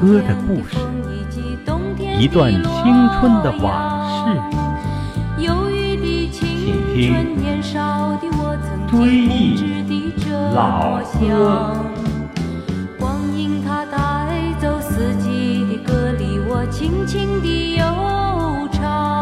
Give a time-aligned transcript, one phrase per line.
[0.00, 0.76] 歌的故事，
[2.20, 2.62] 一段青
[3.18, 4.40] 春的往事。
[6.30, 6.38] 请
[6.94, 7.14] 听
[8.90, 10.14] 《追忆
[10.54, 11.74] 老歌》。
[12.96, 13.98] 光阴它带
[14.60, 17.84] 走四季的歌，里我轻轻地悠
[18.70, 19.17] 唱。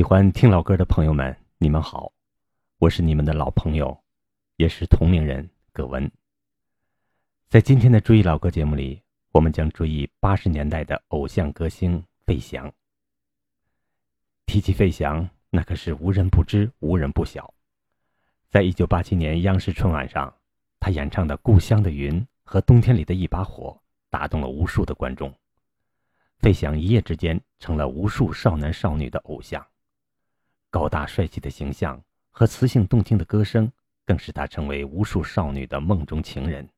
[0.00, 2.10] 喜欢听老歌的朋友们，你们好，
[2.78, 3.94] 我是你们的老朋友，
[4.56, 6.10] 也是同龄人葛文。
[7.48, 12.72] 在今天的追忆老歌节目里，我们将追忆八十年代的偶像歌星费翔。
[14.46, 17.52] 提起费翔，那可是无人不知、无人不晓。
[18.48, 20.34] 在一九八七年央视春晚上，
[20.80, 25.30] 他演唱的《故乡的云》和《冬天里的一把火》打动了无数的观众。
[26.38, 29.62] 费翔一夜之间成了无数少男少女的偶像。
[30.70, 33.70] 高大帅气的形象和磁性动听的歌声，
[34.06, 36.68] 更使他成为无数少女的梦中情人。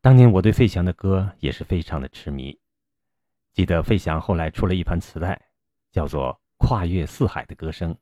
[0.00, 2.58] 当年我对费翔的歌也是非常的痴迷，
[3.52, 5.40] 记得费翔后来出了一盘磁带，
[5.90, 7.92] 叫做《跨越四海的歌声》。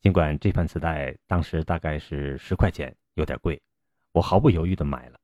[0.00, 3.60] 尽管这盘磁带当时大概是十块钱，有点贵，
[4.12, 5.18] 我毫不犹豫的买了。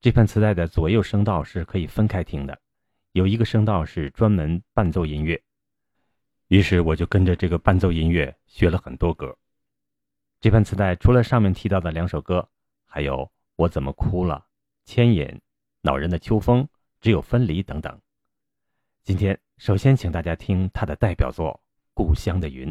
[0.00, 2.58] 这盘磁带的左右声道是可以分开听的，
[3.12, 5.42] 有一个声道是专门伴奏音乐，
[6.48, 9.36] 于是我就跟着这个伴奏音乐学了很多歌。
[10.40, 12.48] 这盘磁带除了上面提到的两首歌，
[12.86, 13.16] 还有
[13.56, 14.44] 《我怎么哭了》。
[14.84, 15.40] 牵引、
[15.82, 16.66] 恼人的秋风、
[17.00, 18.00] 只有分离等等。
[19.02, 21.52] 今天首先请大家听他的代表作
[21.92, 22.70] 《故乡的云》。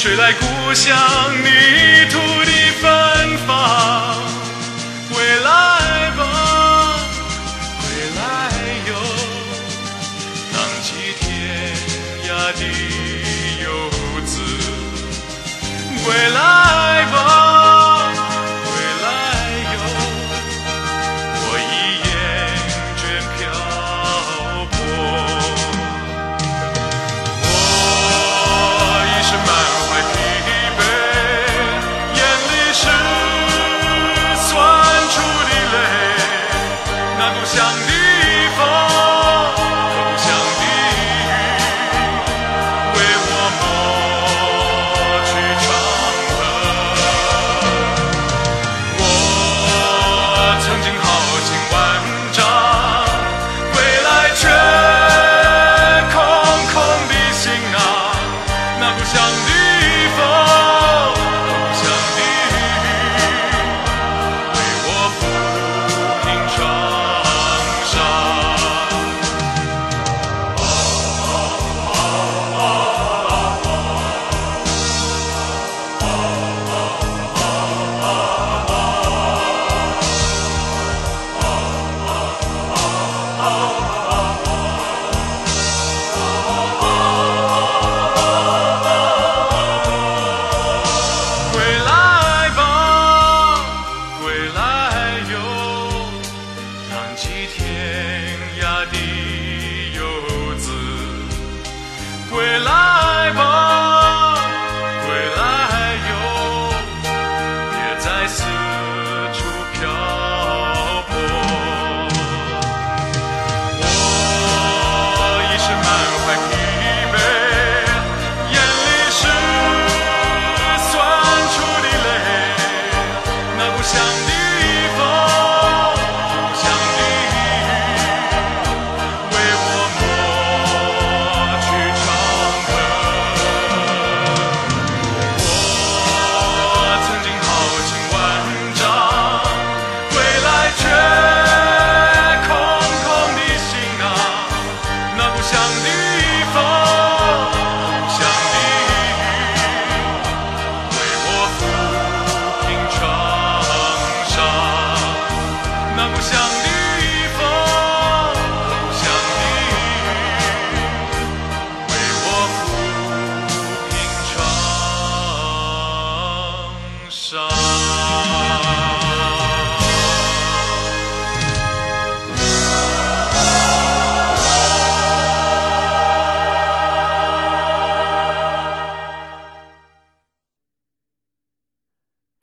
[0.00, 0.96] 吹来故乡
[1.42, 3.37] 泥土的芬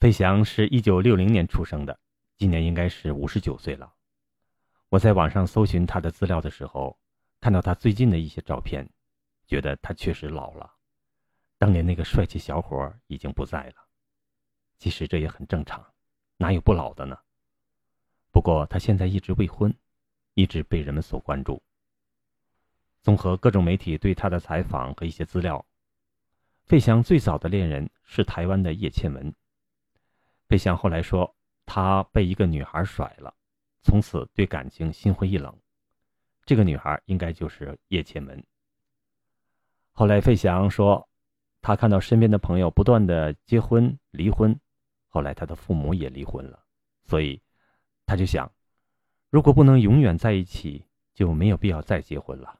[0.06, 2.00] 费翔是一九六零年出生的，
[2.38, 3.92] 今年应该是五十九岁了。
[4.90, 6.96] 我在网上搜寻他的资料的时候，
[7.42, 8.88] 看到他最近的一些照片，
[9.48, 10.72] 觉得他确实老了。
[11.58, 13.74] 当年那个帅气小伙已经不在了。
[14.78, 15.84] 其实这也很正常，
[16.38, 17.18] 哪有不老的呢？
[18.32, 19.76] 不过他现在一直未婚，
[20.36, 21.64] 一直被人们所关注。
[23.02, 25.66] 综合各种媒体对他的采访和一些资料，
[26.64, 29.34] 费翔最早的恋人是台湾的叶倩文。
[30.48, 33.34] 费翔后来说，他被一个女孩甩了，
[33.82, 35.56] 从此对感情心灰意冷。
[36.46, 38.44] 这个女孩应该就是叶倩文。
[39.92, 41.10] 后来费翔说，
[41.62, 44.60] 他看到身边的朋友不断的结婚离婚，
[45.08, 46.64] 后来他的父母也离婚了，
[47.04, 47.42] 所以
[48.06, 48.52] 他就想，
[49.32, 52.60] 如果不能永远在一起，就没有必要再结婚了。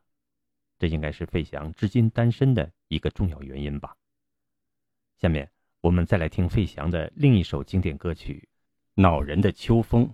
[0.80, 3.96] 这应该是费翔至今单身的一个重要原因吧。
[5.18, 5.52] 下面。
[5.86, 8.50] 我们再来听费翔的另一首经典歌曲
[9.04, 10.12] 《恼人的秋风》。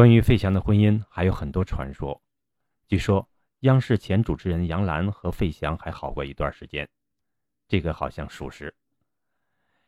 [0.00, 2.18] 关于费翔的婚姻还有很多传说，
[2.88, 3.28] 据说
[3.58, 6.88] 央视前主持人杨澜和费翔还好过一段时间，
[7.68, 8.74] 这个好像属实。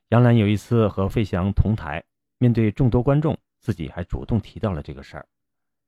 [0.09, 2.05] 杨澜有一次和费翔同台，
[2.37, 5.27] 面对众多观众，自己还主动提到了这个事儿。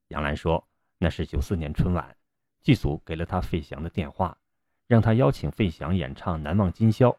[0.09, 0.67] 杨澜说，
[0.97, 2.17] 那是九四年春晚，
[2.63, 4.39] 剧组给了他费翔的电话，
[4.87, 7.11] 让他邀请费翔演唱《难忘今宵》。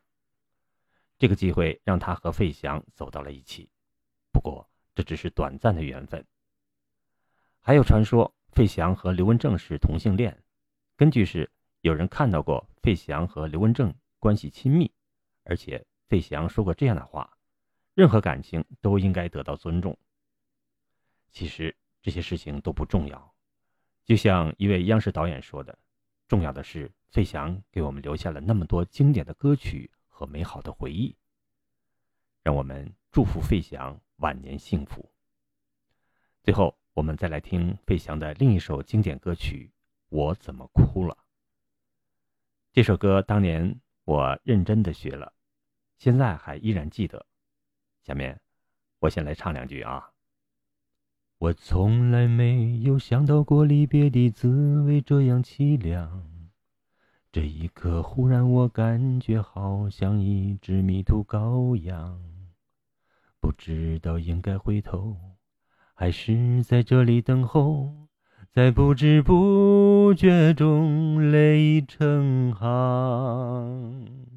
[1.19, 3.69] 这个机会让他和费翔走到了一起，
[4.31, 6.25] 不过这只是短暂的缘分。
[7.67, 10.43] 还有传说，费翔和刘文正是同性恋。
[10.95, 14.93] 根据是，有人看到过费翔和刘文正关系亲密，
[15.45, 17.39] 而且费翔说过这样的话
[17.95, 19.97] ：“任何感情都应该得到尊重。”
[21.33, 23.33] 其实这些事情都不重要，
[24.03, 25.75] 就像一位央视导演说的
[26.29, 31.17] ：“重要的是费翔给我们留下了那么多经典的歌曲和美好的回忆。”
[32.45, 35.11] 让我们祝福费翔晚年幸福。
[36.43, 36.77] 最后。
[36.95, 39.69] 我们再来听费翔的另一首经典歌曲
[40.07, 41.13] 《我怎么哭了》。
[42.71, 45.33] 这首歌当年我认真的学了，
[45.97, 47.25] 现在还依然记得。
[48.05, 48.39] 下面
[48.99, 50.09] 我先来唱两句啊。
[51.37, 56.49] 我从来没有想到过离别的滋味这样凄凉，
[57.29, 62.21] 这一刻忽然我感觉好像一只迷途羔羊，
[63.41, 65.34] 不知道应该回头。
[65.97, 67.89] 还是在这里等候，
[68.51, 74.34] 在不知不觉中泪已成行。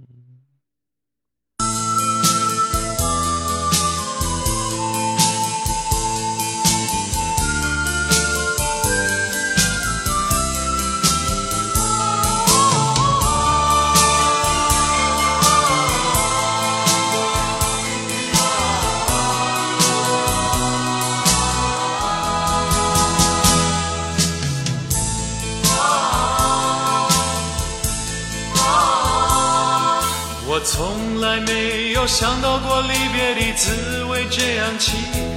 [34.38, 34.92] 这样凄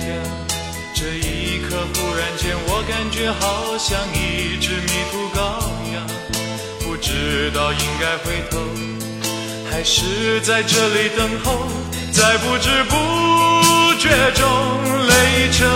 [0.05, 0.13] 凉，
[0.93, 5.41] 这一刻忽然间我感觉好像一只迷途羔
[5.91, 6.05] 羊，
[6.81, 8.59] 不知道应该回头，
[9.71, 11.65] 还是在这里等候，
[12.11, 12.95] 在不知不
[13.99, 14.45] 觉中
[15.07, 15.67] 泪成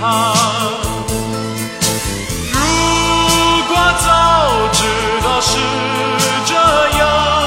[0.00, 0.34] 行。
[2.50, 2.58] 如
[3.68, 4.80] 果早知
[5.22, 5.58] 道是
[6.46, 6.54] 这
[6.98, 7.39] 样。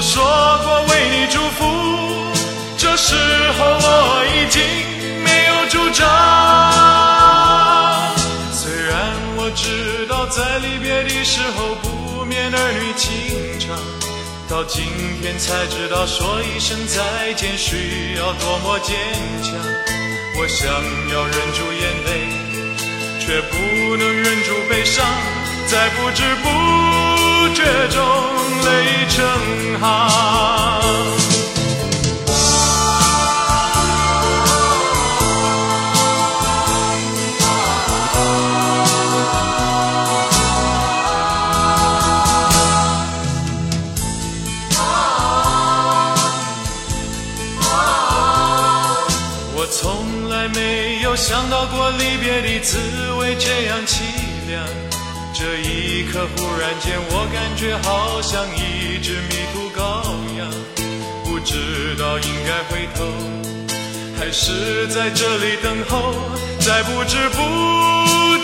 [0.00, 0.16] 我说
[0.64, 1.60] 过为你祝福，
[2.78, 3.14] 这时
[3.58, 4.56] 候我已经
[5.22, 6.08] 没有主张。
[8.50, 8.96] 虽然
[9.36, 13.76] 我知道在离别的时候不免儿女情长，
[14.48, 14.86] 到今
[15.20, 18.96] 天才知道说一声再见需要多么坚
[19.42, 19.52] 强。
[20.38, 20.64] 我想
[21.12, 22.24] 要忍住眼泪，
[23.20, 23.54] 却不
[23.98, 25.04] 能忍住悲伤。
[25.68, 26.48] 在不知不
[27.54, 28.00] 觉中
[28.64, 30.40] 泪成行。
[49.56, 52.78] 我从来没有想到过离别的滋
[53.18, 54.00] 味这样凄
[54.48, 54.89] 凉。
[55.40, 59.80] 这一刻，忽然间，我感觉好像一只迷途羔
[60.36, 60.46] 羊，
[61.24, 63.06] 不知道应该回头，
[64.18, 66.12] 还是在这里等候，
[66.58, 67.38] 在不知不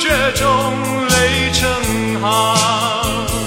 [0.00, 3.46] 觉中泪成行。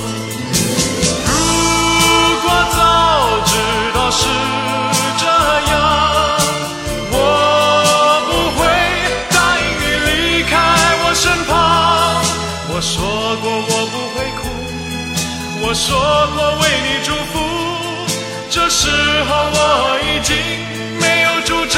[18.79, 18.87] 时
[19.27, 20.31] 候我已经
[21.01, 21.75] 没有主张。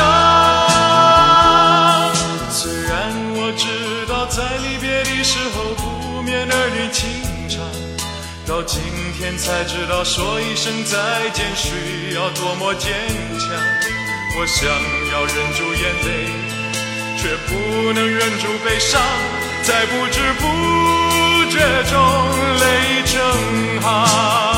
[2.51, 2.93] 虽然
[3.33, 3.65] 我知
[4.05, 7.09] 道在离别的时候不免儿女情
[7.49, 7.57] 长，
[8.45, 8.79] 到今
[9.17, 12.93] 天才知道说一声再见需要多么坚
[13.39, 13.49] 强。
[14.37, 16.29] 我想要忍住眼泪，
[17.17, 19.01] 却不能忍住悲伤，
[19.63, 20.45] 在不知不。
[21.51, 21.99] 觉中
[22.61, 23.17] 泪已成
[23.81, 24.50] 行。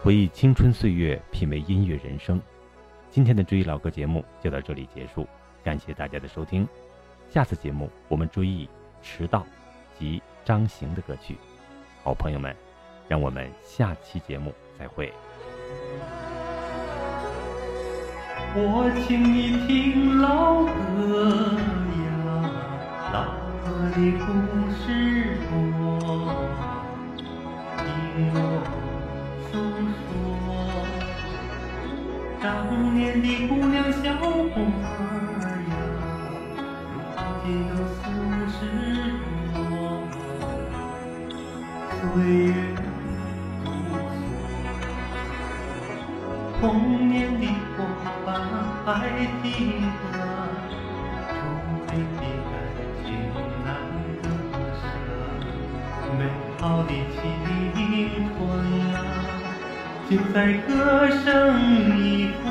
[0.00, 2.40] 回忆青春岁月，品味音乐人生。
[3.10, 5.26] 今天的追忆老歌节目就到这里结束，
[5.62, 6.66] 感谢大家的收听。
[7.28, 8.64] 下次节目我们追忆
[9.02, 9.40] 《迟到》
[9.98, 11.36] 及张行的歌曲。
[12.04, 12.54] 好朋友们，
[13.08, 15.12] 让我们下期节目再会。
[18.54, 20.62] 我请你听老
[20.94, 21.58] 歌
[21.98, 22.50] 呀，
[23.12, 23.24] 老
[23.66, 24.26] 歌的故
[24.72, 26.30] 事多，
[27.76, 28.38] 听我
[29.50, 30.12] 诉说。
[32.40, 32.44] 当
[32.94, 34.22] 年的姑娘小伙
[34.54, 34.56] 儿
[35.68, 35.72] 呀，
[37.16, 38.00] 如今都四
[38.54, 38.56] 十
[39.52, 39.56] 多，
[41.90, 42.48] 岁月
[43.64, 43.98] 如梭，
[46.60, 46.62] 童
[47.08, 47.42] 年的
[47.76, 47.78] 伙
[48.24, 48.26] 伴
[48.84, 48.86] 还
[49.42, 49.46] 记
[49.80, 50.07] 得，
[60.10, 62.47] 就在歌声里。